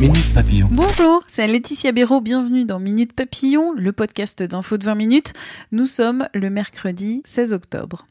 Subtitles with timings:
[0.00, 0.68] Minute Papillon.
[0.70, 5.32] Bonjour, c'est Laetitia Béraud, bienvenue dans Minute Papillon, le podcast d'info de 20 minutes.
[5.72, 8.06] Nous sommes le mercredi 16 octobre.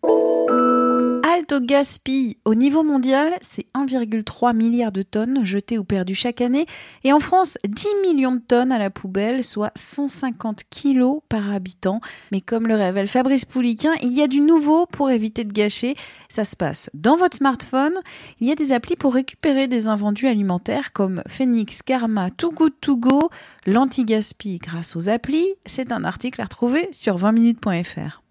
[1.53, 2.37] Au gaspille.
[2.43, 6.65] Au niveau mondial, c'est 1,3 milliard de tonnes jetées ou perdues chaque année.
[7.05, 12.01] Et en France, 10 millions de tonnes à la poubelle, soit 150 kilos par habitant.
[12.31, 15.95] Mais comme le révèle Fabrice Pouliquin, il y a du nouveau pour éviter de gâcher.
[16.27, 17.93] Ça se passe dans votre smartphone.
[18.41, 22.73] Il y a des applis pour récupérer des invendus alimentaires comme Phoenix, Karma, Too Good
[22.81, 23.29] To Go,
[23.65, 25.47] l'anti-gaspi grâce aux applis.
[25.65, 28.21] C'est un article à retrouver sur 20minutes.fr.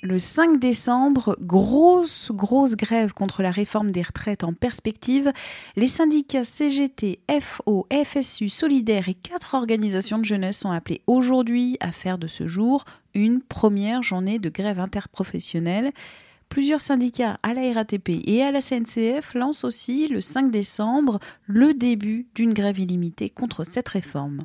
[0.00, 5.32] Le 5 décembre, grosse, grosse grève contre la réforme des retraites en perspective.
[5.74, 11.90] Les syndicats CGT, FO, FSU, Solidaire et quatre organisations de jeunesse sont appelés aujourd'hui à
[11.90, 15.90] faire de ce jour une première journée de grève interprofessionnelle.
[16.48, 21.18] Plusieurs syndicats à la RATP et à la CNCF lancent aussi le 5 décembre
[21.48, 24.44] le début d'une grève illimitée contre cette réforme.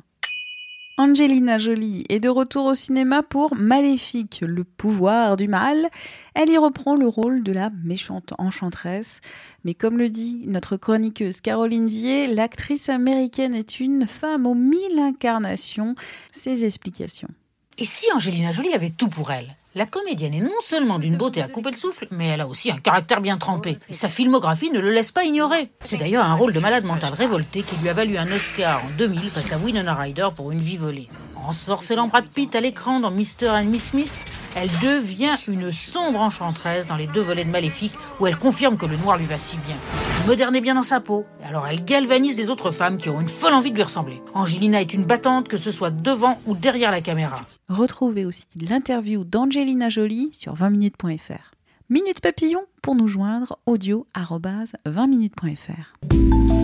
[0.96, 5.88] Angelina Jolie est de retour au cinéma pour Maléfique, le pouvoir du mal.
[6.34, 9.20] Elle y reprend le rôle de la méchante enchanteresse.
[9.64, 15.00] Mais comme le dit notre chroniqueuse Caroline Vier, l'actrice américaine est une femme aux mille
[15.00, 15.96] incarnations.
[16.32, 17.30] Ses explications.
[17.76, 19.56] Et si Angelina Jolie avait tout pour elle?
[19.74, 22.70] La comédienne est non seulement d'une beauté à couper le souffle, mais elle a aussi
[22.70, 23.78] un caractère bien trempé.
[23.88, 25.70] Et sa filmographie ne le laisse pas ignorer.
[25.82, 28.88] C'est d'ailleurs un rôle de malade mental révolté qui lui a valu un Oscar en
[28.96, 31.08] 2000 face à Winona Ryder pour une vie volée.
[31.44, 33.48] En sorcellant Brad Pitt à l'écran dans Mr.
[33.48, 34.24] and Miss Smith,
[34.54, 38.86] elle devient une sombre enchanteresse dans les deux volets de Maléfique où elle confirme que
[38.86, 39.76] le noir lui va si bien.
[40.22, 43.20] Le moderne est bien dans sa peau, alors elle galvanise les autres femmes qui ont
[43.20, 44.22] une folle envie de lui ressembler.
[44.34, 47.40] Angelina est une battante que ce soit devant ou derrière la caméra.
[47.68, 51.52] Retrouvez aussi l'interview d'Angelina Jolie sur 20minutes.fr.
[51.90, 56.63] Minute Papillon pour nous joindre audio 20minutes.fr.